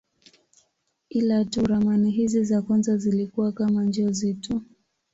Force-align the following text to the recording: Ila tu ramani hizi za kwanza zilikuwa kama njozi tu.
Ila 1.09 1.45
tu 1.45 1.65
ramani 1.65 2.11
hizi 2.11 2.43
za 2.43 2.61
kwanza 2.61 2.97
zilikuwa 2.97 3.51
kama 3.51 3.83
njozi 3.83 4.33
tu. 4.33 4.61